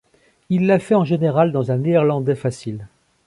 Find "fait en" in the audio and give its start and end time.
0.79-1.05